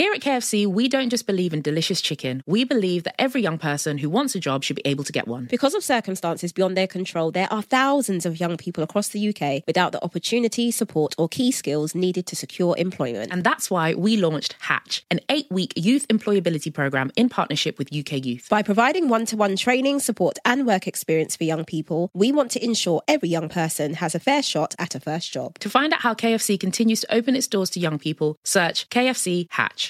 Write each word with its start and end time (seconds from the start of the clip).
Here 0.00 0.14
at 0.14 0.22
KFC, 0.22 0.66
we 0.66 0.88
don't 0.88 1.10
just 1.10 1.26
believe 1.26 1.52
in 1.52 1.60
delicious 1.60 2.00
chicken. 2.00 2.42
We 2.46 2.64
believe 2.64 3.02
that 3.02 3.20
every 3.20 3.42
young 3.42 3.58
person 3.58 3.98
who 3.98 4.08
wants 4.08 4.34
a 4.34 4.40
job 4.40 4.64
should 4.64 4.76
be 4.76 4.86
able 4.86 5.04
to 5.04 5.12
get 5.12 5.28
one. 5.28 5.44
Because 5.44 5.74
of 5.74 5.84
circumstances 5.84 6.54
beyond 6.54 6.74
their 6.74 6.86
control, 6.86 7.30
there 7.30 7.52
are 7.52 7.60
thousands 7.60 8.24
of 8.24 8.40
young 8.40 8.56
people 8.56 8.82
across 8.82 9.08
the 9.08 9.28
UK 9.28 9.62
without 9.66 9.92
the 9.92 10.02
opportunity, 10.02 10.70
support, 10.70 11.14
or 11.18 11.28
key 11.28 11.52
skills 11.52 11.94
needed 11.94 12.24
to 12.28 12.34
secure 12.34 12.74
employment. 12.78 13.30
And 13.30 13.44
that's 13.44 13.70
why 13.70 13.92
we 13.92 14.16
launched 14.16 14.56
Hatch, 14.60 15.04
an 15.10 15.20
eight 15.28 15.50
week 15.50 15.74
youth 15.76 16.08
employability 16.08 16.72
program 16.72 17.12
in 17.14 17.28
partnership 17.28 17.78
with 17.78 17.94
UK 17.94 18.24
Youth. 18.24 18.48
By 18.48 18.62
providing 18.62 19.10
one 19.10 19.26
to 19.26 19.36
one 19.36 19.54
training, 19.54 20.00
support, 20.00 20.38
and 20.46 20.66
work 20.66 20.86
experience 20.86 21.36
for 21.36 21.44
young 21.44 21.66
people, 21.66 22.10
we 22.14 22.32
want 22.32 22.50
to 22.52 22.64
ensure 22.64 23.02
every 23.06 23.28
young 23.28 23.50
person 23.50 23.92
has 23.92 24.14
a 24.14 24.18
fair 24.18 24.42
shot 24.42 24.74
at 24.78 24.94
a 24.94 25.00
first 25.00 25.30
job. 25.30 25.58
To 25.58 25.68
find 25.68 25.92
out 25.92 26.00
how 26.00 26.14
KFC 26.14 26.58
continues 26.58 27.02
to 27.02 27.14
open 27.14 27.36
its 27.36 27.46
doors 27.46 27.68
to 27.68 27.80
young 27.80 27.98
people, 27.98 28.38
search 28.44 28.88
KFC 28.88 29.46
Hatch. 29.50 29.89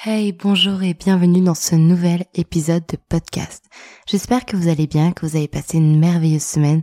Hey, 0.00 0.30
bonjour 0.30 0.84
et 0.84 0.94
bienvenue 0.94 1.40
dans 1.40 1.56
ce 1.56 1.74
nouvel 1.74 2.26
épisode 2.34 2.84
de 2.86 2.96
podcast. 2.96 3.64
J'espère 4.06 4.44
que 4.44 4.54
vous 4.54 4.68
allez 4.68 4.86
bien, 4.86 5.10
que 5.10 5.26
vous 5.26 5.34
avez 5.34 5.48
passé 5.48 5.78
une 5.78 5.98
merveilleuse 5.98 6.44
semaine. 6.44 6.82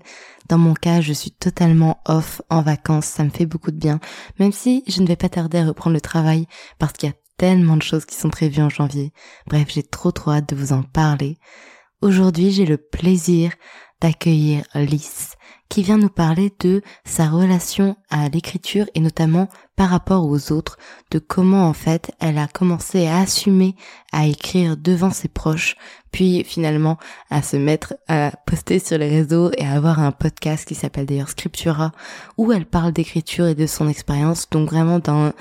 Dans 0.50 0.58
mon 0.58 0.74
cas, 0.74 1.00
je 1.00 1.14
suis 1.14 1.32
totalement 1.32 2.02
off 2.10 2.42
en 2.50 2.62
vacances, 2.62 3.06
ça 3.06 3.24
me 3.24 3.30
fait 3.30 3.46
beaucoup 3.46 3.72
de 3.72 3.78
bien, 3.78 4.02
même 4.38 4.52
si 4.52 4.84
je 4.90 5.02
ne 5.02 5.08
vais 5.08 5.16
pas 5.16 5.30
tarder 5.30 5.60
à 5.60 5.66
reprendre 5.66 5.94
le 5.94 6.02
travail 6.02 6.46
parce 6.78 6.92
qu'il 6.92 7.08
y 7.08 7.12
a 7.14 7.16
tellement 7.38 7.78
de 7.78 7.84
choses 7.84 8.04
qui 8.04 8.18
sont 8.18 8.30
prévues 8.30 8.62
en 8.62 8.70
janvier. 8.70 9.14
Bref, 9.48 9.70
j'ai 9.70 9.84
trop 9.84 10.12
trop 10.12 10.32
hâte 10.32 10.50
de 10.50 10.58
vous 10.58 10.74
en 10.74 10.84
parler. 10.84 11.38
Aujourd'hui, 12.02 12.52
j'ai 12.52 12.66
le 12.66 12.76
plaisir 12.76 13.54
d'accueillir 14.02 14.66
Lys, 14.76 15.36
qui 15.70 15.84
vient 15.84 15.98
nous 15.98 16.10
parler 16.10 16.54
de 16.60 16.82
sa 17.06 17.28
relation 17.28 17.96
à 18.10 18.30
l'écriture 18.30 18.86
et 18.94 19.00
notamment 19.00 19.50
par 19.76 19.90
rapport 19.90 20.26
aux 20.26 20.52
autres, 20.52 20.78
de 21.12 21.20
comment 21.20 21.68
en 21.68 21.74
fait 21.74 22.12
elle 22.20 22.38
a 22.38 22.48
commencé 22.48 23.08
à 23.08 23.20
assumer 23.20 23.76
à 24.12 24.26
écrire 24.28 24.78
devant 24.78 25.12
ses 25.12 25.28
proches, 25.28 25.76
puis 26.16 26.46
finalement 26.46 26.98
à 27.30 27.42
se 27.42 27.58
mettre 27.58 27.96
à 28.08 28.32
poster 28.46 28.80
sur 28.80 28.98
les 28.98 29.10
réseaux 29.10 29.52
et 29.58 29.66
à 29.66 29.74
avoir 29.74 30.00
un 30.00 30.14
podcast 30.14 30.66
qui 30.66 30.74
s'appelle 30.74 31.06
d'ailleurs 31.06 31.28
Scriptura, 31.28 31.92
où 32.38 32.54
elle 32.54 32.66
parle 32.66 32.94
d'écriture 32.94 33.48
et 33.48 33.54
de 33.54 33.68
son 33.68 33.90
expérience, 33.90 34.50
donc 34.50 34.70
vraiment 34.70 35.00
d'un 35.00 35.34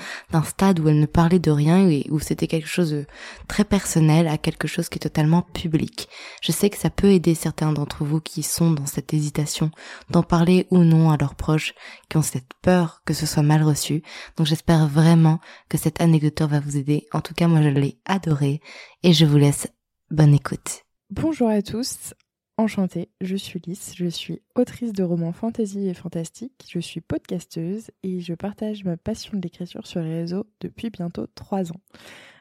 stade 0.43 0.81
où 0.81 0.89
elle 0.89 0.99
ne 0.99 1.05
parlait 1.05 1.39
de 1.39 1.49
rien 1.49 1.87
et 1.87 2.05
où 2.09 2.19
c'était 2.19 2.47
quelque 2.47 2.67
chose 2.67 2.91
de 2.91 3.05
très 3.47 3.63
personnel 3.63 4.27
à 4.27 4.37
quelque 4.37 4.67
chose 4.67 4.89
qui 4.89 4.97
est 4.97 4.99
totalement 4.99 5.43
public. 5.43 6.09
Je 6.41 6.51
sais 6.51 6.69
que 6.69 6.77
ça 6.77 6.89
peut 6.89 7.11
aider 7.11 7.35
certains 7.35 7.71
d'entre 7.71 8.03
vous 8.03 8.19
qui 8.19 8.43
sont 8.43 8.71
dans 8.71 8.85
cette 8.85 9.13
hésitation 9.13 9.71
d'en 10.09 10.23
parler 10.23 10.67
ou 10.71 10.79
non 10.79 11.09
à 11.09 11.15
leurs 11.15 11.35
proches, 11.35 11.73
qui 12.09 12.17
ont 12.17 12.21
cette 12.21 12.53
peur 12.61 13.01
que 13.05 13.13
ce 13.13 13.25
soit 13.25 13.43
mal 13.43 13.63
reçu. 13.63 14.03
Donc 14.35 14.45
j'espère 14.45 14.87
vraiment 14.87 15.39
que 15.69 15.77
cette 15.77 16.01
anecdote 16.01 16.41
va 16.41 16.59
vous 16.59 16.75
aider. 16.75 17.07
En 17.13 17.21
tout 17.21 17.33
cas, 17.33 17.47
moi 17.47 17.61
je 17.61 17.69
l'ai 17.69 17.97
adoré 18.05 18.59
et 19.03 19.13
je 19.13 19.25
vous 19.25 19.37
laisse 19.37 19.69
bonne 20.15 20.33
écoute. 20.33 20.83
Bonjour 21.09 21.49
à 21.49 21.61
tous, 21.61 22.13
enchantée, 22.57 23.09
je 23.19 23.35
suis 23.35 23.59
Lys, 23.67 23.93
je 23.97 24.07
suis 24.07 24.41
autrice 24.55 24.93
de 24.93 25.03
romans 25.03 25.33
fantasy 25.33 25.89
et 25.89 25.93
fantastique, 25.93 26.53
je 26.69 26.79
suis 26.79 27.01
podcasteuse 27.01 27.91
et 28.01 28.21
je 28.21 28.33
partage 28.33 28.85
ma 28.85 28.95
passion 28.95 29.37
de 29.37 29.41
l'écriture 29.41 29.85
sur 29.85 29.99
les 29.99 30.21
réseaux 30.21 30.47
depuis 30.61 30.89
bientôt 30.89 31.27
trois 31.27 31.73
ans. 31.73 31.81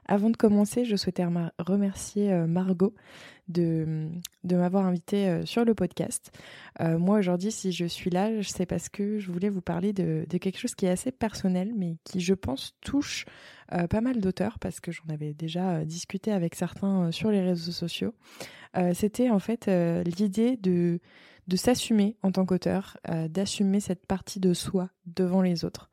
Avant 0.06 0.30
de 0.30 0.36
commencer, 0.36 0.84
je 0.84 0.94
souhaitais 0.94 1.26
remercier 1.58 2.32
euh, 2.32 2.46
Margot 2.46 2.94
de, 3.48 4.08
de 4.44 4.56
m'avoir 4.56 4.86
invité 4.86 5.28
euh, 5.28 5.44
sur 5.44 5.64
le 5.64 5.74
podcast. 5.74 6.30
Euh, 6.80 6.98
moi, 6.98 7.18
aujourd'hui, 7.18 7.52
si 7.52 7.72
je 7.72 7.84
suis 7.84 8.10
là, 8.10 8.30
c'est 8.42 8.66
parce 8.66 8.88
que 8.88 9.18
je 9.18 9.30
voulais 9.30 9.48
vous 9.48 9.60
parler 9.60 9.92
de, 9.92 10.24
quelque 10.38 10.58
chose 10.58 10.74
qui 10.74 10.86
est 10.86 10.90
assez 10.90 11.12
personnel, 11.12 11.72
mais 11.76 11.96
qui, 12.04 12.20
je 12.20 12.34
pense, 12.34 12.74
touche 12.80 13.26
pas 13.90 14.02
mal 14.02 14.20
d'auteurs, 14.20 14.58
parce 14.60 14.78
que 14.78 14.92
j'en 14.92 15.04
avais 15.08 15.32
déjà 15.32 15.84
discuté 15.84 16.30
avec 16.30 16.54
certains 16.54 17.10
sur 17.10 17.30
les 17.30 17.40
réseaux 17.40 17.72
sociaux. 17.72 18.14
C'était 18.92 19.30
en 19.30 19.38
fait 19.38 19.68
l'idée 20.04 20.56
de, 20.58 21.00
de 21.48 21.56
s'assumer 21.56 22.16
en 22.22 22.30
tant 22.30 22.44
qu'auteur, 22.44 22.98
d'assumer 23.30 23.80
cette 23.80 24.06
partie 24.06 24.38
de 24.38 24.52
soi 24.52 24.90
devant 25.06 25.40
les 25.40 25.64
autres. 25.64 25.90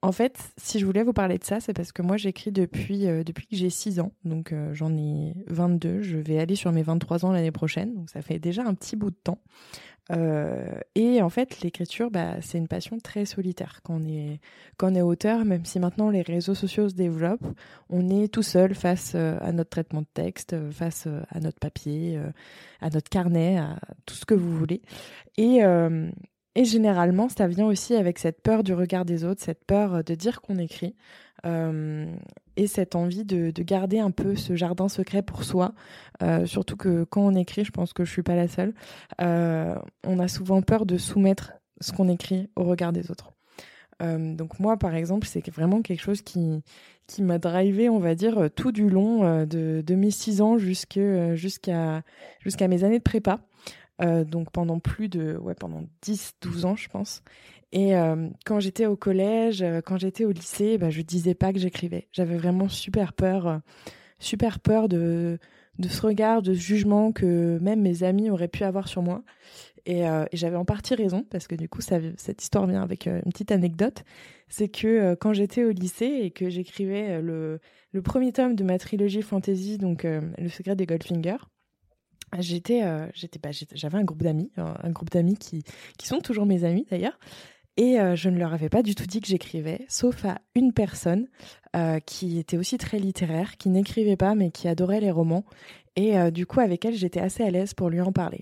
En 0.00 0.12
fait, 0.12 0.38
si 0.56 0.78
je 0.78 0.86
voulais 0.86 1.02
vous 1.02 1.12
parler 1.12 1.38
de 1.38 1.44
ça, 1.44 1.58
c'est 1.58 1.72
parce 1.72 1.90
que 1.90 2.02
moi 2.02 2.16
j'écris 2.16 2.52
depuis, 2.52 3.08
euh, 3.08 3.24
que 3.24 3.32
j'ai 3.50 3.68
6 3.68 3.98
ans, 3.98 4.12
donc 4.24 4.52
euh, 4.52 4.72
j'en 4.72 4.96
ai 4.96 5.34
22, 5.48 6.02
je 6.02 6.18
vais 6.18 6.38
aller 6.38 6.54
sur 6.54 6.70
mes 6.70 6.82
23 6.82 7.24
ans 7.24 7.32
l'année 7.32 7.50
prochaine, 7.50 7.94
donc 7.94 8.08
ça 8.08 8.22
fait 8.22 8.38
déjà 8.38 8.62
un 8.64 8.74
petit 8.74 8.94
bout 8.94 9.10
de 9.10 9.16
temps. 9.16 9.40
Euh, 10.12 10.70
et 10.94 11.20
en 11.20 11.28
fait, 11.28 11.60
l'écriture, 11.62 12.12
bah, 12.12 12.40
c'est 12.42 12.58
une 12.58 12.68
passion 12.68 12.98
très 13.00 13.24
solitaire. 13.24 13.80
Quand 13.82 14.00
on, 14.00 14.06
est, 14.06 14.40
quand 14.76 14.92
on 14.92 14.94
est 14.94 15.02
auteur, 15.02 15.44
même 15.44 15.64
si 15.64 15.80
maintenant 15.80 16.10
les 16.10 16.22
réseaux 16.22 16.54
sociaux 16.54 16.88
se 16.88 16.94
développent, 16.94 17.46
on 17.90 18.08
est 18.08 18.32
tout 18.32 18.44
seul 18.44 18.76
face 18.76 19.16
à 19.16 19.52
notre 19.52 19.70
traitement 19.70 20.02
de 20.02 20.06
texte, 20.14 20.56
face 20.70 21.08
à 21.28 21.40
notre 21.40 21.58
papier, 21.58 22.18
à 22.80 22.88
notre 22.88 23.10
carnet, 23.10 23.58
à 23.58 23.78
tout 24.06 24.14
ce 24.14 24.24
que 24.24 24.34
vous 24.34 24.56
voulez. 24.56 24.80
Et, 25.36 25.60
et 26.58 26.64
généralement, 26.64 27.28
ça 27.28 27.46
vient 27.46 27.66
aussi 27.66 27.94
avec 27.94 28.18
cette 28.18 28.42
peur 28.42 28.64
du 28.64 28.74
regard 28.74 29.04
des 29.04 29.22
autres, 29.22 29.40
cette 29.40 29.64
peur 29.64 29.94
euh, 29.94 30.02
de 30.02 30.16
dire 30.16 30.40
qu'on 30.40 30.58
écrit, 30.58 30.96
euh, 31.46 32.12
et 32.56 32.66
cette 32.66 32.96
envie 32.96 33.24
de, 33.24 33.52
garder 33.62 34.00
un 34.00 34.10
peu 34.10 34.34
ce 34.34 34.56
jardin 34.56 34.88
secret 34.88 35.22
pour 35.22 35.44
soi. 35.44 35.72
Euh, 36.20 36.46
surtout 36.46 36.76
que 36.76 37.04
quand 37.04 37.20
on 37.20 37.36
écrit, 37.36 37.64
je 37.64 37.70
pense 37.70 37.92
que 37.92 38.04
je 38.04 38.10
suis 38.10 38.24
pas 38.24 38.34
la 38.34 38.48
seule, 38.48 38.74
on 39.20 40.18
a 40.18 40.26
souvent 40.26 40.60
peur 40.60 40.84
de 40.84 40.98
soumettre 40.98 41.52
ce 41.80 41.92
qu'on 41.92 42.08
écrit 42.08 42.50
au 42.56 42.64
regard 42.64 42.92
des 42.92 43.12
autres. 43.12 43.34
donc 44.00 44.58
moi, 44.58 44.76
par 44.76 44.96
exemple, 44.96 45.28
c'est 45.28 45.48
vraiment 45.50 45.80
quelque 45.80 46.02
chose 46.02 46.22
qui, 46.22 46.64
m'a 47.20 47.38
drivé, 47.38 47.88
on 47.88 48.00
va 48.00 48.16
dire, 48.16 48.48
tout 48.56 48.72
du 48.72 48.90
long 48.90 49.46
de, 49.46 49.94
mes 49.94 50.10
six 50.10 50.40
ans 50.40 50.58
jusqu'à 50.58 52.02
jusqu'à 52.40 52.68
mes 52.68 52.82
années 52.82 52.98
de 52.98 53.04
prépa. 53.04 53.38
Euh, 54.00 54.24
donc 54.24 54.50
pendant 54.52 54.78
plus 54.78 55.08
de, 55.08 55.36
ouais, 55.38 55.54
pendant 55.54 55.84
10, 56.02 56.34
12 56.40 56.64
ans, 56.64 56.76
je 56.76 56.88
pense. 56.88 57.22
Et 57.72 57.96
euh, 57.96 58.28
quand 58.46 58.60
j'étais 58.60 58.86
au 58.86 58.96
collège, 58.96 59.62
euh, 59.62 59.80
quand 59.84 59.98
j'étais 59.98 60.24
au 60.24 60.30
lycée, 60.30 60.78
bah, 60.78 60.90
je 60.90 61.02
disais 61.02 61.34
pas 61.34 61.52
que 61.52 61.58
j'écrivais. 61.58 62.08
J'avais 62.12 62.36
vraiment 62.36 62.68
super 62.68 63.12
peur, 63.12 63.60
super 64.18 64.60
peur 64.60 64.88
de, 64.88 65.38
de 65.78 65.88
ce 65.88 66.00
regard, 66.02 66.42
de 66.42 66.54
ce 66.54 66.60
jugement 66.60 67.12
que 67.12 67.58
même 67.60 67.80
mes 67.80 68.04
amis 68.04 68.30
auraient 68.30 68.48
pu 68.48 68.64
avoir 68.64 68.88
sur 68.88 69.02
moi. 69.02 69.22
Et, 69.86 70.04
j'avais 70.34 70.56
en 70.56 70.66
partie 70.66 70.94
raison, 70.94 71.24
parce 71.30 71.46
que 71.46 71.54
du 71.54 71.66
coup, 71.66 71.80
cette 71.80 72.42
histoire 72.42 72.66
vient 72.66 72.82
avec 72.82 73.06
une 73.06 73.22
petite 73.22 73.52
anecdote. 73.52 74.04
C'est 74.48 74.68
que 74.68 75.14
quand 75.14 75.32
j'étais 75.32 75.64
au 75.64 75.70
lycée 75.70 76.20
et 76.24 76.30
que 76.30 76.50
j'écrivais 76.50 77.22
le, 77.22 77.58
le, 77.92 78.02
premier 78.02 78.32
tome 78.32 78.54
de 78.54 78.64
ma 78.64 78.78
trilogie 78.78 79.22
fantasy, 79.22 79.78
donc 79.78 80.04
Le 80.04 80.48
secret 80.50 80.76
des 80.76 80.84
Goldfinger, 80.84 81.38
j'étais, 82.38 82.82
j'étais, 83.14 83.38
bah, 83.38 83.50
j'avais 83.74 83.98
un 83.98 84.04
groupe 84.04 84.22
d'amis, 84.22 84.50
un, 84.56 84.90
groupe 84.90 85.10
d'amis 85.10 85.36
qui, 85.36 85.64
qui 85.98 86.06
sont 86.06 86.20
toujours 86.20 86.46
mes 86.46 86.64
amis 86.64 86.86
d'ailleurs, 86.90 87.18
et 87.78 88.00
euh, 88.00 88.16
je 88.16 88.28
ne 88.28 88.36
leur 88.38 88.52
avais 88.52 88.68
pas 88.68 88.82
du 88.82 88.96
tout 88.96 89.06
dit 89.06 89.20
que 89.20 89.28
j'écrivais, 89.28 89.86
sauf 89.88 90.24
à 90.24 90.40
une 90.56 90.72
personne 90.72 91.28
euh, 91.76 92.00
qui 92.00 92.40
était 92.40 92.56
aussi 92.56 92.76
très 92.76 92.98
littéraire, 92.98 93.56
qui 93.56 93.68
n'écrivait 93.68 94.16
pas 94.16 94.34
mais 94.34 94.50
qui 94.50 94.66
adorait 94.66 95.00
les 95.00 95.12
romans. 95.12 95.44
Et 95.94 96.18
euh, 96.18 96.32
du 96.32 96.44
coup, 96.44 96.58
avec 96.58 96.84
elle, 96.84 96.96
j'étais 96.96 97.20
assez 97.20 97.44
à 97.44 97.50
l'aise 97.52 97.74
pour 97.74 97.88
lui 97.88 98.00
en 98.00 98.10
parler. 98.10 98.40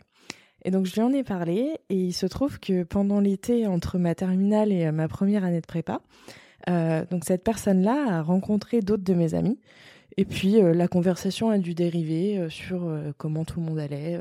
Et 0.65 0.71
donc, 0.71 0.87
je 0.87 0.94
lui 0.94 1.03
en 1.03 1.12
ai 1.12 1.23
parlé. 1.23 1.77
Et 1.91 1.97
il 1.97 2.12
se 2.15 2.25
trouve 2.25 2.59
que 2.59 2.83
pendant 2.83 3.21
l'été, 3.21 3.67
entre 3.67 3.99
ma 3.99 4.15
terminale 4.15 4.73
et 4.73 4.91
ma 4.91 5.06
première 5.06 5.44
année 5.44 5.61
de 5.61 5.67
prépa, 5.67 6.00
donc 6.67 7.25
cette 7.25 7.44
personne-là 7.44 8.19
a 8.19 8.23
rencontré 8.23 8.81
d'autres 8.81 9.05
de 9.05 9.15
mes 9.15 9.35
amis. 9.35 9.61
Et 10.17 10.25
puis, 10.25 10.61
la 10.61 10.89
conversation 10.89 11.51
a 11.51 11.59
dû 11.59 11.75
dériver 11.75 12.47
sur 12.49 12.91
comment 13.19 13.45
tout 13.45 13.61
le 13.61 13.67
monde 13.67 13.79
allait, 13.79 14.19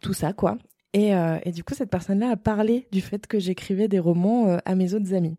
tout 0.00 0.12
ça, 0.12 0.32
quoi. 0.32 0.58
Euh, 0.96 1.38
et, 1.44 1.52
du 1.52 1.64
coup, 1.64 1.74
cette 1.74 1.90
personne-là 1.90 2.30
a 2.30 2.36
parlé 2.36 2.86
du 2.92 3.00
fait 3.00 3.26
que 3.26 3.38
j'écrivais 3.38 3.88
des 3.88 3.98
romans 3.98 4.48
euh, 4.48 4.58
à 4.64 4.74
mes 4.74 4.94
autres 4.94 5.14
amis. 5.14 5.36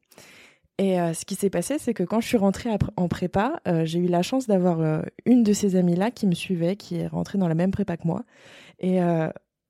Et 0.78 1.00
euh, 1.00 1.14
ce 1.14 1.24
qui 1.24 1.36
s'est 1.36 1.50
passé, 1.50 1.78
c'est 1.80 1.94
que 1.94 2.04
quand 2.04 2.20
je 2.20 2.28
suis 2.28 2.38
rentrée 2.38 2.70
en 2.98 3.08
prépa, 3.08 3.62
j'ai 3.86 4.00
eu 4.00 4.08
la 4.08 4.22
chance 4.22 4.46
d'avoir 4.46 5.06
une 5.26 5.42
de 5.42 5.54
ces 5.54 5.78
amies-là 5.78 6.12
qui 6.12 6.28
me 6.28 6.34
suivait, 6.34 6.76
qui 6.76 6.98
est 6.98 7.08
rentrée 7.08 7.38
dans 7.38 7.48
la 7.48 7.56
même 7.56 7.72
prépa 7.72 7.96
que 7.96 8.06
moi. 8.06 8.26
Et 8.80 9.00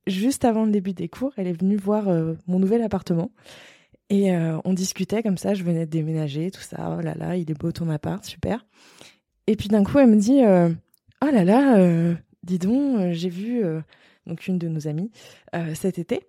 juste 0.08 0.44
avant 0.44 0.64
le 0.64 0.72
début 0.72 0.94
des 0.94 1.08
cours, 1.08 1.32
elle 1.36 1.46
est 1.46 1.60
venue 1.60 1.76
voir 1.76 2.06
mon 2.48 2.58
nouvel 2.58 2.82
appartement. 2.82 3.30
Et 4.10 4.32
on 4.64 4.72
discutait 4.72 5.22
comme 5.22 5.38
ça, 5.38 5.54
je 5.54 5.62
venais 5.62 5.86
de 5.86 5.90
déménager, 5.92 6.50
tout 6.50 6.60
ça. 6.60 6.96
Oh 6.98 7.00
là 7.00 7.14
là, 7.14 7.36
il 7.36 7.48
est 7.48 7.58
beau 7.58 7.70
ton 7.70 7.88
appart, 7.88 8.24
super. 8.24 8.66
Et 9.46 9.56
puis 9.56 9.68
d'un 9.68 9.84
coup, 9.84 9.98
elle 9.98 10.08
me 10.08 10.16
dit 10.16 10.40
Oh 10.42 11.30
là 11.30 11.44
là, 11.44 12.14
dis 12.42 12.58
donc, 12.58 13.12
j'ai 13.12 13.28
vu 13.28 13.64
donc 14.26 14.46
une 14.46 14.58
de 14.58 14.68
nos 14.68 14.88
amies, 14.88 15.10
euh, 15.54 15.74
cet 15.74 15.98
été. 15.98 16.20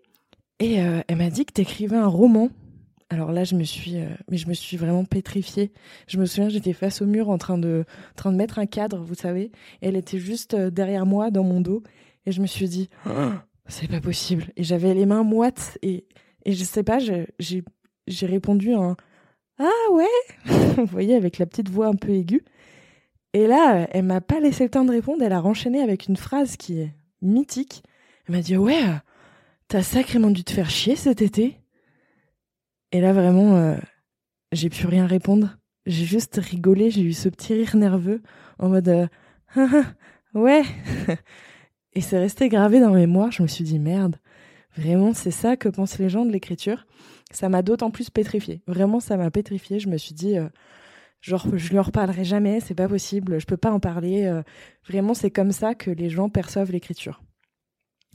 Et 0.60 0.82
euh, 0.82 1.02
elle 1.08 1.18
m'a 1.18 1.30
dit 1.30 1.46
que 1.46 1.54
tu 1.54 1.62
écrivais 1.62 1.98
un 1.98 2.08
roman. 2.08 2.50
Alors 3.10 3.32
là, 3.32 3.44
je 3.44 3.56
me 3.56 3.64
suis, 3.64 3.98
euh, 3.98 4.10
mais 4.30 4.38
je 4.38 4.48
me 4.48 4.54
suis 4.54 4.78
vraiment 4.78 5.06
pétrifiée. 5.06 5.72
Je 6.08 6.18
me 6.18 6.26
souviens, 6.26 6.50
j'étais 6.50 6.74
face 6.74 7.02
au 7.02 7.06
mur 7.06 7.30
en 7.30 7.38
train 7.38 7.58
de, 7.58 7.86
train 8.16 8.32
de 8.32 8.38
mettre 8.38 8.60
un 8.60 8.66
cadre, 8.66 9.02
vous 9.04 9.16
savez. 9.16 9.52
Et 9.82 9.88
elle 9.88 9.96
était 9.96 10.20
juste 10.20 10.56
derrière 10.56 11.06
moi, 11.06 11.32
dans 11.32 11.44
mon 11.44 11.62
dos. 11.62 11.84
Et 12.26 12.32
je 12.32 12.42
me 12.42 12.48
suis 12.48 12.68
dit, 12.68 12.90
oh, 13.08 13.32
c'est 13.68 13.90
pas 13.90 14.02
possible. 14.02 14.46
Et 14.58 14.64
j'avais 14.64 14.94
les 14.94 15.06
mains 15.06 15.24
moites. 15.24 15.78
Et, 15.82 16.06
et 16.46 16.54
je 16.54 16.64
sais 16.64 16.84
pas, 16.84 17.00
j'ai, 17.00 17.28
j'ai 18.08 18.26
répondu 18.26 18.74
un 18.74 18.98
Ah 19.58 19.92
ouais? 19.92 20.06
Vous 20.78 20.86
voyez, 20.86 21.16
avec 21.16 21.38
la 21.38 21.46
petite 21.46 21.70
voix 21.70 21.88
un 21.88 21.96
peu 21.96 22.12
aiguë. 22.12 22.44
Et 23.34 23.48
là, 23.48 23.88
elle 23.92 24.06
m'a 24.06 24.22
pas 24.22 24.40
laissé 24.40 24.64
le 24.64 24.70
temps 24.70 24.86
de 24.86 24.92
répondre. 24.92 25.24
Elle 25.24 25.34
a 25.34 25.44
enchaîné 25.44 25.82
avec 25.82 26.08
une 26.08 26.18
phrase 26.18 26.58
qui 26.58 26.80
est 26.80 26.94
mythique. 27.22 27.84
Elle 28.28 28.36
m'a 28.36 28.42
dit 28.42 28.58
ouais, 28.58 28.84
t'as 29.68 29.84
sacrément 29.84 30.32
dû 30.32 30.44
te 30.44 30.52
faire 30.52 30.70
chier 30.70 30.96
cet 30.96 31.22
été. 31.22 31.58
Et 32.92 33.02
là 33.02 33.14
vraiment, 33.14 33.56
euh, 33.56 33.76
j'ai 34.52 34.70
pu 34.70 34.88
rien 34.88 35.06
répondre. 35.06 35.58
J'ai 35.86 36.06
juste 36.06 36.38
rigolé, 36.38 36.90
j'ai 36.92 37.02
eu 37.02 37.14
ce 37.14 37.30
petit 37.30 37.54
rire 37.54 37.76
nerveux 37.76 38.22
en 38.60 38.70
mode 38.70 38.90
euh, 38.90 39.08
ouais. 40.34 40.64
Et 41.94 42.02
c'est 42.02 42.20
resté 42.20 42.50
gravé 42.50 42.80
dans 42.80 42.92
mes 42.92 43.02
mémoire. 43.02 43.32
Je 43.32 43.42
me 43.42 43.48
suis 43.48 43.64
dit 43.64 43.80
merde, 43.80 44.18
vraiment 44.76 45.14
c'est 45.14 45.32
ça 45.32 45.58
que 45.58 45.70
pensent 45.70 46.00
les 46.00 46.10
gens 46.10 46.26
de 46.26 46.32
l'écriture. 46.32 46.86
Ça 47.32 47.50
m'a 47.50 47.62
d'autant 47.62 47.92
plus 47.92 48.10
pétrifié. 48.10 48.62
Vraiment, 48.68 49.00
ça 49.00 49.18
m'a 49.18 49.32
pétrifié. 49.32 49.80
Je 49.80 49.90
me 49.90 49.98
suis 49.98 50.14
dit 50.14 50.38
euh, 50.38 50.48
genre 51.22 51.48
je 51.56 51.70
lui 51.70 51.80
en 51.80 51.84
reparlerai 51.84 52.24
jamais, 52.24 52.60
c'est 52.60 52.76
pas 52.76 52.88
possible, 52.88 53.40
je 53.40 53.46
peux 53.46 53.58
pas 53.58 53.72
en 53.72 53.80
parler. 53.80 54.32
vraiment, 54.88 55.14
c'est 55.14 55.32
comme 55.32 55.52
ça 55.52 55.76
que 55.76 55.92
les 55.92 56.10
gens 56.10 56.30
perçoivent 56.30 56.72
l'écriture. 56.72 57.22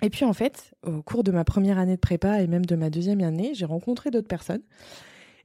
Et 0.03 0.11
puis 0.11 0.25
en 0.25 0.33
fait, 0.33 0.75
au 0.83 1.03
cours 1.03 1.23
de 1.23 1.31
ma 1.31 1.45
première 1.45 1.79
année 1.79 1.95
de 1.95 2.01
prépa 2.01 2.43
et 2.43 2.49
même 2.49 2.67
de 2.67 2.75
ma 2.75 2.91
deuxième 2.91 3.23
année, 3.23 3.53
j'ai 3.55 3.65
rencontré 3.65 4.11
d'autres 4.11 4.29
personnes. 4.29 4.63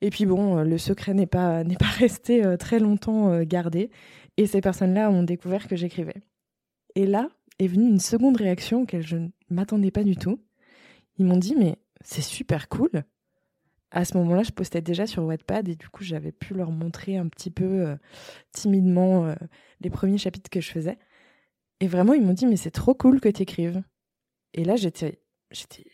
Et 0.02 0.10
puis 0.10 0.26
bon, 0.26 0.58
euh, 0.58 0.64
le 0.64 0.78
secret 0.78 1.14
n'est 1.14 1.28
pas 1.28 1.64
n'est 1.64 1.78
pas 1.78 1.86
resté 1.86 2.44
euh, 2.46 2.58
très 2.58 2.80
longtemps 2.80 3.32
euh, 3.32 3.44
gardé. 3.44 3.90
Et 4.38 4.48
ces 4.48 4.62
personnes-là 4.62 5.10
ont 5.12 5.24
découvert 5.24 5.68
que 5.68 5.76
j'écrivais. 5.76 6.22
Et 6.96 7.06
là 7.06 7.30
est 7.60 7.68
venue 7.68 7.88
une 7.88 8.00
seconde 8.00 8.38
réaction 8.38 8.84
auquel 8.84 9.06
je 9.06 9.18
ne 9.18 9.30
m'attendais 9.50 9.92
pas 9.92 10.04
du 10.04 10.16
tout. 10.16 10.40
Ils 11.18 11.26
m'ont 11.26 11.38
dit 11.38 11.56
mais 11.56 11.78
c'est 12.02 12.22
super 12.22 12.70
cool. 12.70 13.04
À 13.92 14.04
ce 14.06 14.18
moment-là, 14.18 14.44
je 14.44 14.52
postais 14.52 14.82
déjà 14.82 15.08
sur 15.08 15.24
Wattpad 15.24 15.70
et 15.70 15.76
du 15.76 15.88
coup, 15.90 16.04
j'avais 16.04 16.32
pu 16.32 16.54
leur 16.54 16.72
montrer 16.72 17.18
un 17.18 17.28
petit 17.28 17.52
peu 17.52 17.96
timidement 18.52 19.34
les 19.80 19.90
premiers 19.90 20.18
chapitres 20.18 20.50
que 20.50 20.60
je 20.60 20.72
faisais. 20.72 20.98
Et 21.80 21.88
vraiment, 21.88 22.14
ils 22.14 22.22
m'ont 22.22 22.34
dit 22.34 22.46
mais 22.46 22.58
c'est 22.58 22.72
trop 22.72 22.94
cool 22.94 23.22
que 23.22 23.30
tu 23.30 23.44
écrives. 23.44 23.82
Et 24.54 24.64
là, 24.66 24.76
j'étais, 24.76 25.22
j'étais, 25.52 25.86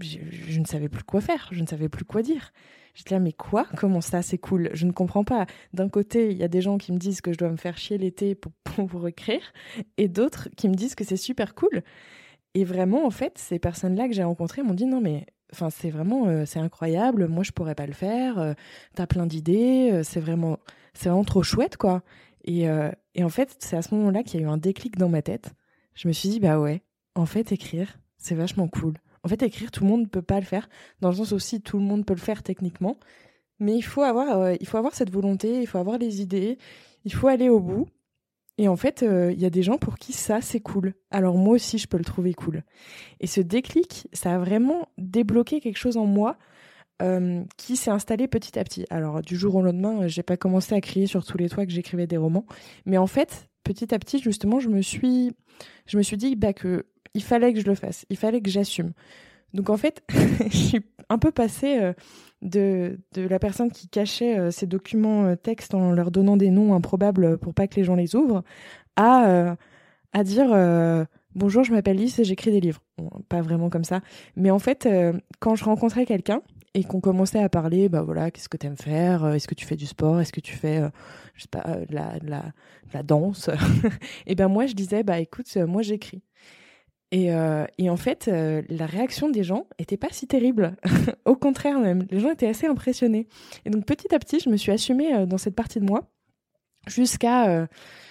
je, 0.00 0.60
ne 0.60 0.64
savais 0.64 0.88
plus 0.88 1.02
quoi 1.02 1.20
faire, 1.20 1.48
je 1.52 1.60
ne 1.60 1.66
savais 1.66 1.88
plus 1.88 2.04
quoi 2.04 2.22
dire. 2.22 2.52
J'étais 2.94 3.14
là, 3.14 3.20
mais 3.20 3.32
quoi? 3.32 3.66
Comment 3.76 4.00
ça 4.00 4.22
C'est 4.22 4.38
cool? 4.38 4.70
Je 4.74 4.86
ne 4.86 4.92
comprends 4.92 5.24
pas. 5.24 5.46
D'un 5.72 5.88
côté, 5.88 6.30
il 6.30 6.36
y 6.36 6.42
a 6.42 6.48
des 6.48 6.60
gens 6.60 6.78
qui 6.78 6.92
me 6.92 6.98
disent 6.98 7.20
que 7.20 7.32
je 7.32 7.38
dois 7.38 7.50
me 7.50 7.56
faire 7.56 7.78
chier 7.78 7.98
l'été 7.98 8.34
pour, 8.34 8.52
pour 8.88 9.08
écrire, 9.08 9.52
et 9.96 10.08
d'autres 10.08 10.48
qui 10.56 10.68
me 10.68 10.74
disent 10.74 10.94
que 10.94 11.04
c'est 11.04 11.16
super 11.16 11.54
cool. 11.54 11.82
Et 12.54 12.64
vraiment, 12.64 13.06
en 13.06 13.10
fait, 13.10 13.38
ces 13.38 13.58
personnes-là 13.58 14.08
que 14.08 14.14
j'ai 14.14 14.24
rencontrées 14.24 14.62
m'ont 14.62 14.74
dit 14.74 14.86
non, 14.86 15.00
mais 15.00 15.26
enfin, 15.52 15.70
c'est 15.70 15.90
vraiment, 15.90 16.26
euh, 16.26 16.44
c'est 16.46 16.58
incroyable. 16.58 17.28
Moi, 17.28 17.42
je 17.42 17.52
pourrais 17.52 17.74
pas 17.74 17.86
le 17.86 17.92
faire. 17.92 18.38
Euh, 18.38 18.54
t'as 18.94 19.06
plein 19.06 19.26
d'idées. 19.26 19.90
Euh, 19.92 20.02
c'est 20.02 20.20
vraiment, 20.20 20.58
c'est 20.94 21.08
vraiment 21.08 21.24
trop 21.24 21.42
chouette, 21.42 21.76
quoi. 21.76 22.02
Et, 22.44 22.64
et 23.14 23.22
en 23.22 23.28
fait, 23.28 23.54
c'est 23.60 23.76
à 23.76 23.82
ce 23.82 23.94
moment-là 23.94 24.24
qu'il 24.24 24.40
y 24.40 24.42
a 24.42 24.46
eu 24.46 24.50
un 24.50 24.56
déclic 24.56 24.98
dans 24.98 25.08
ma 25.08 25.22
tête. 25.22 25.52
Je 25.94 26.08
me 26.08 26.12
suis 26.12 26.28
dit 26.28 26.40
bah 26.40 26.58
ouais, 26.58 26.82
en 27.14 27.24
fait, 27.24 27.52
écrire, 27.52 28.00
c'est 28.16 28.34
vachement 28.34 28.66
cool. 28.66 28.94
En 29.22 29.28
fait, 29.28 29.44
écrire, 29.44 29.70
tout 29.70 29.84
le 29.84 29.90
monde 29.90 30.00
ne 30.00 30.06
peut 30.06 30.22
pas 30.22 30.40
le 30.40 30.44
faire, 30.44 30.68
dans 31.00 31.10
le 31.10 31.14
sens 31.14 31.30
aussi, 31.30 31.60
tout 31.60 31.78
le 31.78 31.84
monde 31.84 32.04
peut 32.04 32.14
le 32.14 32.18
faire 32.20 32.42
techniquement, 32.42 32.96
mais 33.60 33.76
il 33.76 33.82
faut 33.82 34.02
avoir, 34.02 34.54
il 34.54 34.66
faut 34.66 34.76
avoir 34.76 34.92
cette 34.92 35.10
volonté, 35.10 35.60
il 35.60 35.68
faut 35.68 35.78
avoir 35.78 35.98
les 35.98 36.20
idées, 36.20 36.58
il 37.04 37.14
faut 37.14 37.28
aller 37.28 37.48
au 37.48 37.60
bout. 37.60 37.86
Et 38.58 38.68
en 38.68 38.76
fait, 38.76 39.02
euh, 39.02 39.32
il 39.32 39.40
y 39.40 39.46
a 39.46 39.50
des 39.50 39.62
gens 39.62 39.78
pour 39.78 39.98
qui 39.98 40.12
ça, 40.12 40.40
c'est 40.40 40.60
cool. 40.60 40.94
Alors 41.10 41.36
moi 41.36 41.54
aussi, 41.54 41.78
je 41.78 41.86
peux 41.86 41.96
le 41.96 42.04
trouver 42.04 42.34
cool. 42.34 42.64
Et 43.20 43.26
ce 43.26 43.40
déclic, 43.40 44.08
ça 44.12 44.34
a 44.34 44.38
vraiment 44.38 44.88
débloqué 44.98 45.60
quelque 45.60 45.78
chose 45.78 45.96
en 45.96 46.06
moi 46.06 46.36
euh, 47.00 47.42
qui 47.56 47.76
s'est 47.76 47.90
installé 47.90 48.28
petit 48.28 48.58
à 48.58 48.64
petit. 48.64 48.84
Alors 48.90 49.22
du 49.22 49.36
jour 49.36 49.56
au 49.56 49.62
lendemain, 49.62 50.06
j'ai 50.06 50.22
pas 50.22 50.36
commencé 50.36 50.74
à 50.74 50.80
crier 50.80 51.06
sur 51.06 51.24
tous 51.24 51.38
les 51.38 51.48
toits 51.48 51.66
que 51.66 51.72
j'écrivais 51.72 52.06
des 52.06 52.18
romans, 52.18 52.46
mais 52.84 52.98
en 52.98 53.06
fait, 53.06 53.48
petit 53.64 53.94
à 53.94 53.98
petit, 53.98 54.20
justement, 54.20 54.60
je 54.60 54.68
me 54.68 54.82
suis, 54.82 55.32
je 55.86 55.96
me 55.96 56.02
suis 56.02 56.16
dit 56.16 56.36
bah, 56.36 56.52
que 56.52 56.86
il 57.14 57.22
fallait 57.22 57.52
que 57.52 57.60
je 57.60 57.66
le 57.66 57.74
fasse, 57.74 58.04
il 58.10 58.16
fallait 58.16 58.40
que 58.40 58.50
j'assume. 58.50 58.92
Donc 59.54 59.70
en 59.70 59.76
fait, 59.76 60.02
je 60.50 60.56
suis 60.56 60.80
un 61.08 61.18
peu 61.18 61.32
passée 61.32 61.78
euh, 61.80 61.92
de, 62.42 62.98
de 63.14 63.22
la 63.22 63.38
personne 63.38 63.70
qui 63.70 63.88
cachait 63.88 64.38
euh, 64.38 64.50
ses 64.50 64.66
documents 64.66 65.24
euh, 65.24 65.36
textes 65.36 65.74
en 65.74 65.92
leur 65.92 66.10
donnant 66.10 66.36
des 66.36 66.50
noms 66.50 66.74
improbables 66.74 67.38
pour 67.38 67.54
pas 67.54 67.66
que 67.66 67.76
les 67.76 67.84
gens 67.84 67.94
les 67.94 68.14
ouvrent, 68.16 68.42
à, 68.96 69.56
à 70.12 70.22
dire 70.22 70.48
bonjour, 71.34 71.64
je 71.64 71.72
m'appelle 71.72 71.96
Lise 71.96 72.20
et 72.20 72.24
j'écris 72.24 72.50
des 72.50 72.60
livres. 72.60 72.82
pas 73.30 73.40
vraiment 73.40 73.70
comme 73.70 73.84
ça, 73.84 74.02
mais 74.36 74.50
en 74.50 74.58
fait, 74.58 74.86
quand 75.40 75.54
je 75.54 75.64
rencontrais 75.64 76.04
quelqu'un 76.04 76.42
et 76.74 76.84
qu'on 76.84 77.00
commençait 77.00 77.42
à 77.42 77.48
parler, 77.48 77.88
bah 77.88 78.02
voilà, 78.02 78.30
qu'est-ce 78.30 78.50
que 78.50 78.58
tu 78.58 78.66
aimes 78.66 78.76
faire 78.76 79.26
Est-ce 79.28 79.48
que 79.48 79.54
tu 79.54 79.64
fais 79.64 79.76
du 79.76 79.86
sport 79.86 80.20
Est-ce 80.20 80.32
que 80.32 80.42
tu 80.42 80.54
fais, 80.54 80.82
je 81.34 81.42
sais 81.42 81.48
pas, 81.50 81.64
la, 81.88 82.18
la, 82.22 82.42
la 82.92 83.02
danse 83.02 83.48
Et 84.26 84.34
ben 84.34 84.48
moi, 84.48 84.66
je 84.66 84.74
disais, 84.74 85.02
bah 85.02 85.18
écoute, 85.18 85.56
moi 85.56 85.80
j'écris. 85.80 86.22
Euh, 87.14 87.66
et, 87.78 87.90
en 87.90 87.96
fait, 87.96 88.28
euh, 88.28 88.62
la 88.68 88.86
réaction 88.86 89.28
des 89.28 89.44
gens 89.44 89.66
était 89.78 89.96
pas 89.96 90.08
si 90.10 90.26
terrible. 90.26 90.76
Au 91.24 91.36
contraire 91.36 91.78
même, 91.78 92.06
les 92.10 92.20
gens 92.20 92.30
étaient 92.30 92.48
assez 92.48 92.66
impressionnés. 92.66 93.28
Et 93.64 93.70
donc 93.70 93.84
petit 93.84 94.14
à 94.14 94.18
petit, 94.18 94.40
je 94.40 94.48
me 94.48 94.56
suis 94.56 94.72
assumée 94.72 95.14
euh, 95.14 95.26
dans 95.26 95.38
cette 95.38 95.54
partie 95.54 95.80
de 95.80 95.84
moi 95.84 96.08
jusqu'à 96.88 97.68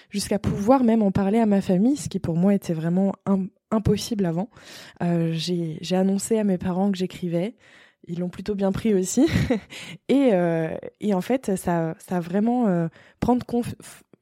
jusqu'à 0.08 0.38
pouvoir 0.38 0.82
même 0.82 1.02
en 1.02 1.10
parler 1.10 1.38
à 1.38 1.44
ma 1.44 1.60
famille, 1.60 1.98
ce 1.98 2.08
qui 2.08 2.18
pour 2.18 2.36
moi 2.36 2.54
était 2.54 2.72
vraiment 2.72 3.12
impossible 3.70 4.24
avant. 4.24 4.48
J'ai 5.02 5.78
annoncé 5.94 6.38
à 6.38 6.44
mes 6.44 6.56
parents 6.56 6.90
que 6.90 6.96
j'écrivais. 6.96 7.54
Ils 8.08 8.20
l'ont 8.20 8.30
plutôt 8.30 8.54
bien 8.54 8.72
pris 8.72 8.94
aussi. 8.94 9.26
et, 10.08 10.30
et 11.00 11.12
en 11.12 11.20
fait, 11.20 11.54
ça, 11.56 11.94
ça 11.98 12.16
a 12.16 12.20
vraiment, 12.20 12.88
prendre 13.20 13.44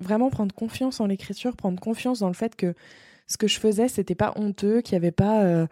vraiment 0.01 0.31
prendre 0.31 0.53
confiance 0.53 0.99
en 0.99 1.07
l'écriture, 1.07 1.55
prendre 1.55 1.79
confiance 1.79 2.19
dans 2.19 2.29
le 2.29 2.35
fait 2.35 2.57
que 2.57 2.75
ce 3.31 3.37
que 3.37 3.47
je 3.47 3.59
faisais, 3.59 3.89
c'était 3.89 4.17
pas 4.17 4.33
honteux, 4.37 4.81
qu'il 4.81 4.99
n'y 4.99 5.05
avait 5.05 5.13
pas, 5.13 5.45
euh, 5.45 5.67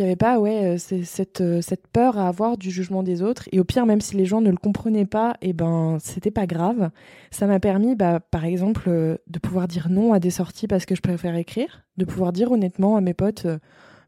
avait 0.00 0.16
pas 0.16 0.38
ouais 0.38 0.76
cette 0.78 1.42
cette 1.60 1.88
peur 1.88 2.18
à 2.18 2.28
avoir 2.28 2.56
du 2.56 2.70
jugement 2.70 3.02
des 3.02 3.20
autres. 3.20 3.48
Et 3.52 3.60
au 3.60 3.64
pire 3.64 3.84
même 3.84 4.00
si 4.00 4.16
les 4.16 4.24
gens 4.24 4.40
ne 4.40 4.50
le 4.50 4.56
comprenaient 4.56 5.06
pas 5.06 5.34
et 5.42 5.50
eh 5.50 5.52
ben 5.52 5.98
c'était 6.00 6.30
pas 6.30 6.46
grave. 6.46 6.90
Ça 7.32 7.46
m'a 7.46 7.58
permis 7.58 7.96
bah 7.96 8.20
par 8.20 8.44
exemple 8.44 8.88
de 8.88 9.38
pouvoir 9.40 9.66
dire 9.66 9.88
non 9.90 10.12
à 10.12 10.20
des 10.20 10.30
sorties 10.30 10.68
parce 10.68 10.86
que 10.86 10.94
je 10.94 11.00
préfère 11.00 11.34
écrire 11.34 11.84
de 11.96 12.04
pouvoir 12.04 12.32
dire 12.32 12.52
honnêtement 12.52 12.96
à 12.96 13.00
mes 13.00 13.12
potes 13.12 13.48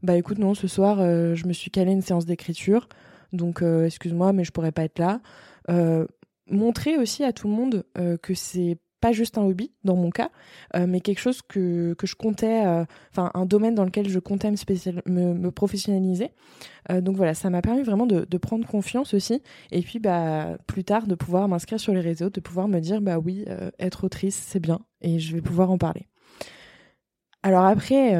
bah 0.04 0.14
écoute 0.16 0.38
non 0.38 0.54
ce 0.54 0.68
soir 0.68 0.98
je 0.98 1.46
me 1.46 1.52
suis 1.52 1.72
calé 1.72 1.90
une 1.90 2.02
séance 2.02 2.24
d'écriture 2.24 2.88
donc 3.32 3.60
excuse-moi 3.62 4.32
mais 4.32 4.44
je 4.44 4.52
pourrais 4.52 4.72
pas 4.72 4.84
être 4.84 5.00
là. 5.00 5.20
Montrer 6.48 6.98
aussi 6.98 7.24
à 7.24 7.32
tout 7.32 7.48
le 7.48 7.54
monde 7.54 7.84
que 8.22 8.34
c'est 8.34 8.78
pas 9.00 9.12
juste 9.12 9.38
un 9.38 9.42
hobby 9.42 9.72
dans 9.84 9.96
mon 9.96 10.10
cas, 10.10 10.30
euh, 10.76 10.86
mais 10.86 11.00
quelque 11.00 11.18
chose 11.18 11.40
que, 11.42 11.94
je 12.02 12.14
comptais, 12.14 12.66
euh, 12.66 12.84
enfin 13.10 13.30
un 13.34 13.46
domaine 13.46 13.74
dans 13.74 13.84
lequel 13.84 14.08
je 14.08 14.18
comptais 14.18 14.50
me, 14.50 14.56
spécial, 14.56 15.02
professionnaliser. 15.54 16.30
Euh, 16.90 17.00
donc 17.00 17.16
voilà, 17.16 17.34
ça 17.34 17.50
m'a 17.50 17.62
permis 17.62 17.82
vraiment 17.82 18.06
de, 18.06 18.24
prendre 18.38 18.66
confiance 18.66 19.12
aussi, 19.14 19.42
et 19.70 19.82
puis 19.82 19.98
bah 19.98 20.56
plus 20.66 20.82
tard 20.82 21.06
de 21.06 21.14
pouvoir 21.14 21.46
m'inscrire 21.46 21.78
sur 21.78 21.92
les 21.92 22.00
réseaux, 22.00 22.30
de 22.30 22.40
pouvoir 22.40 22.68
me 22.68 22.80
dire 22.80 23.02
bah 23.02 23.18
oui, 23.18 23.44
être 23.78 24.04
autrice 24.04 24.34
c'est 24.34 24.60
bien, 24.60 24.80
et 25.02 25.18
je 25.18 25.34
vais 25.34 25.42
pouvoir 25.42 25.70
en 25.70 25.78
parler. 25.78 26.06
Alors 27.42 27.64
après, 27.64 28.14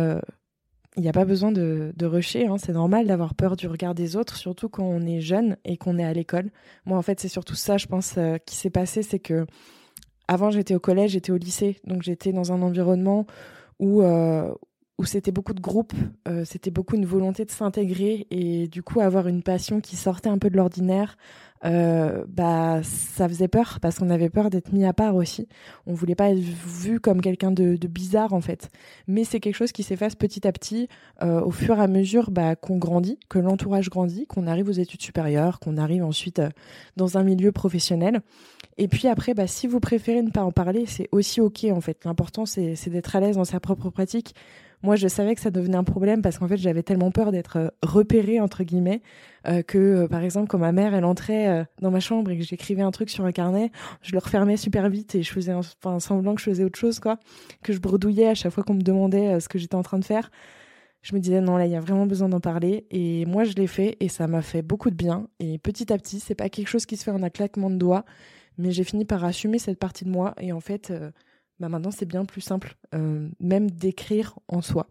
il 0.97 1.03
n'y 1.03 1.09
a 1.09 1.13
pas 1.13 1.25
besoin 1.25 1.53
de, 1.53 1.93
de 1.97 2.07
rusher, 2.07 2.47
hein. 2.47 2.59
c'est 2.59 2.73
normal 2.73 3.07
d'avoir 3.07 3.35
peur 3.35 3.57
du 3.57 3.67
regard 3.67 3.95
des 3.95 4.17
autres, 4.17 4.37
surtout 4.37 4.69
quand 4.69 4.85
on 4.85 5.07
est 5.07 5.21
jeune 5.21 5.57
et 5.65 5.79
qu'on 5.79 5.99
est 5.99 6.05
à 6.05 6.13
l'école. 6.13 6.51
Moi 6.85 6.99
en 6.99 7.03
fait 7.03 7.19
c'est 7.19 7.29
surtout 7.29 7.55
ça, 7.55 7.79
je 7.79 7.87
pense, 7.87 8.19
qui 8.45 8.57
s'est 8.57 8.71
passé, 8.71 9.03
c'est 9.03 9.21
que 9.21 9.47
avant, 10.31 10.53
j'étais 10.53 10.77
au 10.77 10.79
collège, 10.79 11.11
j'étais 11.11 11.33
au 11.33 11.37
lycée, 11.37 11.81
donc 11.83 12.05
j'étais 12.05 12.31
dans 12.33 12.53
un 12.53 12.63
environnement 12.63 13.27
où, 13.81 14.01
euh, 14.01 14.55
où 14.97 15.05
c'était 15.05 15.33
beaucoup 15.33 15.55
de 15.55 15.61
groupes, 15.61 15.93
euh, 16.29 16.45
c'était 16.45 16.71
beaucoup 16.71 16.95
une 16.95 17.05
volonté 17.05 17.45
de 17.45 17.51
s'intégrer 17.51 18.29
et 18.31 18.69
du 18.69 18.85
coup 18.85 19.01
avoir 19.01 19.27
une 19.27 19.43
passion 19.43 19.81
qui 19.81 19.97
sortait 19.97 20.29
un 20.29 20.39
peu 20.39 20.49
de 20.49 20.57
l'ordinaire, 20.57 21.17
euh, 21.65 22.25
bah 22.29 22.81
ça 22.85 23.29
faisait 23.29 23.49
peur 23.49 23.81
parce 23.83 23.99
qu'on 23.99 24.09
avait 24.09 24.31
peur 24.31 24.51
d'être 24.51 24.73
mis 24.73 24.85
à 24.85 24.93
part 24.93 25.17
aussi. 25.17 25.49
On 25.87 25.95
voulait 25.95 26.15
pas 26.15 26.31
être 26.31 26.39
vu 26.39 27.01
comme 27.01 27.23
quelqu'un 27.23 27.51
de, 27.51 27.77
bizarre 27.89 28.33
en 28.33 28.41
fait. 28.41 28.69
Mais 29.09 29.25
c'est 29.25 29.41
quelque 29.41 29.57
chose 29.57 29.73
qui 29.73 29.83
s'efface 29.83 30.15
petit 30.15 30.47
à 30.47 30.53
petit 30.53 30.87
au 31.21 31.51
fur 31.51 31.77
et 31.77 31.83
à 31.83 31.89
mesure 31.89 32.31
bah, 32.31 32.55
qu'on 32.55 32.79
grandit, 32.79 33.19
que 33.29 33.41
l'entourage 33.41 33.91
grandit, 33.91 34.27
qu'on 34.27 34.47
arrive 34.47 34.69
aux 34.69 34.79
études 34.79 35.03
supérieures, 35.03 35.59
qu'on 35.59 35.77
arrive 35.77 36.05
ensuite 36.05 36.41
dans 36.97 37.19
un 37.19 37.25
milieu 37.25 37.51
professionnel. 37.51 38.23
Et 38.81 38.89
puis 38.89 39.09
après, 39.09 39.35
bah, 39.35 39.47
si 39.47 39.67
vous 39.67 39.79
préférez 39.79 40.23
ne 40.23 40.31
pas 40.31 40.43
en 40.43 40.53
parler, 40.53 40.87
c'est 40.87 41.09
aussi 41.13 41.41
ok 41.41 41.67
en 41.71 41.81
fait. 41.81 42.05
L'important 42.05 42.47
c'est 42.47 42.89
d'être 42.89 43.15
à 43.15 43.21
l'aise 43.21 43.37
dans 43.37 43.45
sa 43.45 43.61
propre 43.61 43.91
pratique 43.91 44.35
moi 44.83 44.97
je 44.97 45.09
savais 45.09 45.35
que 45.35 45.41
ça 45.41 45.51
devenait 45.51 45.77
un 45.77 45.85
problème 45.85 46.23
parce 46.23 46.39
qu'en 46.39 46.49
fait 46.49 46.57
j'avais 46.57 46.83
tellement 46.83 47.11
peur 47.11 47.33
d'être 47.33 47.57
euh, 47.59 47.69
repérée 47.83 48.41
entre 48.41 48.65
guillemets 48.65 49.03
euh, 49.47 49.63
que 49.63 49.79
euh, 49.79 50.09
par 50.09 50.23
exemple 50.23 50.49
quand 50.49 50.59
ma 50.59 50.73
mère 50.73 50.95
elle 50.95 51.05
entrait 51.05 51.67
dans 51.81 51.91
ma 51.91 52.01
chambre 52.01 52.31
et 52.31 52.39
que 52.39 52.45
j'écrivais 52.45 52.83
un 52.83 52.91
truc 52.91 53.11
sur 53.11 53.25
un 53.25 53.33
carnet, 53.33 53.71
je 54.03 54.13
le 54.13 54.19
refermais 54.19 54.57
super 54.57 54.89
vite 54.89 55.15
et 55.15 55.23
je 55.23 55.33
faisais 55.33 55.53
un, 55.53 55.59
enfin, 55.61 56.01
semblant 56.01 56.35
que 56.35 56.41
je 56.41 56.47
faisais 56.47 56.65
autre 56.65 56.79
chose 56.79 57.01
quoi, 57.01 57.19
que 57.63 57.73
je 57.73 57.81
bredouillais 57.81 58.29
à 58.29 58.35
chaque 58.35 58.53
fois 58.53 58.65
qu'on 58.65 58.75
me 58.75 58.83
demandait 58.83 59.41
ce 59.41 59.49
que 59.49 59.59
j'étais 59.59 59.75
en 59.75 59.83
train 59.83 59.99
de 59.99 60.05
faire. 60.05 60.31
Je 61.03 61.15
me 61.15 61.21
disais 61.21 61.41
non 61.41 61.57
là 61.57 61.65
il 61.67 61.73
y 61.73 61.77
a 61.77 61.81
vraiment 61.81 62.07
besoin 62.07 62.29
d'en 62.29 62.41
parler 62.41 62.87
et 62.91 63.25
moi 63.25 63.45
je 63.45 63.53
l'ai 63.55 63.67
fait 63.67 63.97
et 64.01 64.09
ça 64.09 64.27
m'a 64.27 64.43
fait 64.43 64.63
beaucoup 64.63 64.91
de 64.91 64.97
bien 64.97 65.29
et 65.39 65.59
petit 65.59 65.93
à 65.93 65.99
petit 65.99 66.21
c'est 66.21 66.35
pas 66.35 66.51
quelque 66.51 66.69
chose 66.69 66.85
qui 66.85 66.97
se 66.97 67.05
fait 67.05 67.11
en 67.11 67.23
un 67.23 67.31
claquement 67.31 67.71
de 67.71 67.77
doigts 67.77 68.05
mais 68.61 68.71
j'ai 68.71 68.85
fini 68.85 69.05
par 69.05 69.25
assumer 69.25 69.59
cette 69.59 69.79
partie 69.79 70.05
de 70.05 70.11
moi 70.11 70.35
et 70.39 70.53
en 70.53 70.61
fait 70.61 70.93
bah 71.61 71.69
maintenant 71.69 71.91
c'est 71.91 72.07
bien 72.07 72.25
plus 72.25 72.41
simple, 72.41 72.75
euh, 72.95 73.29
même 73.39 73.71
d'écrire 73.71 74.39
en 74.49 74.63
soi. 74.63 74.89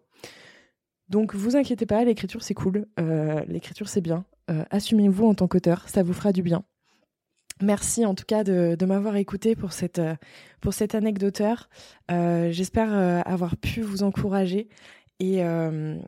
Donc 1.08 1.34
vous 1.34 1.56
inquiétez 1.56 1.84
pas, 1.84 2.04
l'écriture 2.04 2.42
c'est 2.42 2.54
cool, 2.54 2.86
euh, 3.00 3.44
l'écriture 3.48 3.88
c'est 3.88 4.00
bien. 4.00 4.24
Euh, 4.50 4.64
assumez-vous 4.70 5.26
en 5.26 5.34
tant 5.34 5.48
qu'auteur, 5.48 5.88
ça 5.88 6.04
vous 6.04 6.12
fera 6.12 6.32
du 6.32 6.42
bien. 6.42 6.62
Merci 7.60 8.06
en 8.06 8.14
tout 8.14 8.24
cas 8.24 8.44
de, 8.44 8.76
m'avoir 8.86 9.16
écouté 9.16 9.54
pour 9.54 9.72
cette, 9.72 10.00
pour 10.62 10.72
anecdoteur. 10.94 11.68
J'espère 12.08 12.94
avoir 13.28 13.58
pu 13.58 13.82
vous 13.82 14.02
encourager 14.02 14.70
et, 15.20 15.42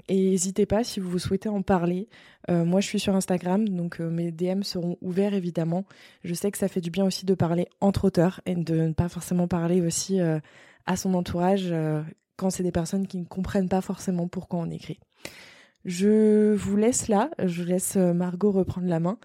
n'hésitez 0.09 0.67
pas 0.67 0.83
si 0.85 0.99
vous 0.99 1.19
souhaitez 1.19 1.49
en 1.49 1.63
parler. 1.63 2.09
moi, 2.49 2.81
je 2.81 2.87
suis 2.87 2.99
sur 2.99 3.15
Instagram, 3.15 3.69
donc 3.69 4.01
mes 4.01 4.33
DM 4.33 4.63
seront 4.63 4.97
ouverts 5.01 5.35
évidemment. 5.35 5.85
Je 6.25 6.35
sais 6.35 6.51
que 6.51 6.59
ça 6.59 6.69
fait 6.69 6.81
du 6.81 6.91
bien 6.91 7.05
aussi 7.05 7.27
de 7.27 7.35
parler 7.35 7.69
entre 7.81 8.07
auteurs 8.07 8.41
et 8.47 8.55
de 8.55 8.75
ne 8.75 8.93
pas 8.93 9.09
forcément 9.09 9.49
parler 9.49 9.81
aussi 9.81 10.19
à 10.21 10.97
son 10.97 11.15
entourage 11.15 11.75
quand 12.37 12.51
c'est 12.51 12.63
des 12.63 12.73
personnes 12.73 13.07
qui 13.07 13.19
ne 13.19 13.25
comprennent 13.25 13.69
pas 13.69 13.83
forcément 13.83 14.27
pourquoi 14.29 14.61
on 14.61 14.71
écrit. 14.71 14.99
Je 15.85 16.55
vous 16.55 16.77
laisse 16.77 17.09
là, 17.09 17.31
je 17.45 17.63
laisse 17.63 17.97
Margot 17.97 18.51
reprendre 18.51 18.89
la 18.89 19.01
main 19.01 19.19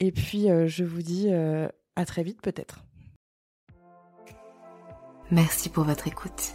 et 0.00 0.10
puis 0.10 0.46
je 0.66 0.84
vous 0.84 1.02
dis 1.02 1.28
à 1.30 2.04
très 2.06 2.22
vite 2.22 2.40
peut-être. 2.42 2.84
Merci 5.30 5.68
pour 5.68 5.84
votre 5.84 6.06
écoute. 6.06 6.54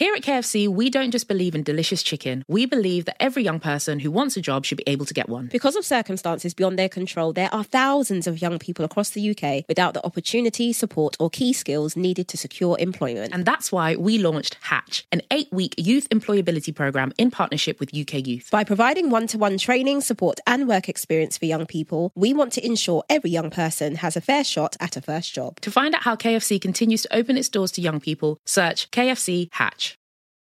Here 0.00 0.14
at 0.14 0.22
KFC, 0.22 0.66
we 0.66 0.88
don't 0.88 1.10
just 1.10 1.28
believe 1.28 1.54
in 1.54 1.62
delicious 1.62 2.02
chicken. 2.02 2.42
We 2.48 2.64
believe 2.64 3.04
that 3.04 3.22
every 3.22 3.42
young 3.42 3.60
person 3.60 4.00
who 4.00 4.10
wants 4.10 4.34
a 4.34 4.40
job 4.40 4.64
should 4.64 4.78
be 4.78 4.84
able 4.86 5.04
to 5.04 5.12
get 5.12 5.28
one. 5.28 5.48
Because 5.48 5.76
of 5.76 5.84
circumstances 5.84 6.54
beyond 6.54 6.78
their 6.78 6.88
control, 6.88 7.34
there 7.34 7.54
are 7.54 7.64
thousands 7.64 8.26
of 8.26 8.40
young 8.40 8.58
people 8.58 8.82
across 8.82 9.10
the 9.10 9.28
UK 9.28 9.66
without 9.68 9.92
the 9.92 10.02
opportunity, 10.06 10.72
support, 10.72 11.18
or 11.20 11.28
key 11.28 11.52
skills 11.52 11.96
needed 11.96 12.28
to 12.28 12.38
secure 12.38 12.78
employment. 12.78 13.34
And 13.34 13.44
that's 13.44 13.70
why 13.70 13.94
we 13.94 14.16
launched 14.16 14.56
Hatch, 14.62 15.04
an 15.12 15.20
eight 15.30 15.52
week 15.52 15.74
youth 15.76 16.08
employability 16.08 16.74
program 16.74 17.12
in 17.18 17.30
partnership 17.30 17.78
with 17.78 17.94
UK 17.94 18.26
Youth. 18.26 18.48
By 18.50 18.64
providing 18.64 19.10
one 19.10 19.26
to 19.26 19.36
one 19.36 19.58
training, 19.58 20.00
support, 20.00 20.40
and 20.46 20.66
work 20.66 20.88
experience 20.88 21.36
for 21.36 21.44
young 21.44 21.66
people, 21.66 22.10
we 22.14 22.32
want 22.32 22.54
to 22.54 22.64
ensure 22.64 23.04
every 23.10 23.28
young 23.28 23.50
person 23.50 23.96
has 23.96 24.16
a 24.16 24.22
fair 24.22 24.44
shot 24.44 24.78
at 24.80 24.96
a 24.96 25.02
first 25.02 25.34
job. 25.34 25.60
To 25.60 25.70
find 25.70 25.94
out 25.94 26.04
how 26.04 26.16
KFC 26.16 26.58
continues 26.58 27.02
to 27.02 27.14
open 27.14 27.36
its 27.36 27.50
doors 27.50 27.70
to 27.72 27.82
young 27.82 28.00
people, 28.00 28.38
search 28.46 28.90
KFC 28.92 29.48
Hatch. 29.52 29.89